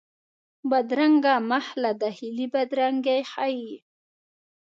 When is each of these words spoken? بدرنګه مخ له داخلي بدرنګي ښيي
بدرنګه 0.69 1.35
مخ 1.49 1.65
له 1.81 1.91
داخلي 2.03 2.45
بدرنګي 2.53 3.19
ښيي 3.31 3.73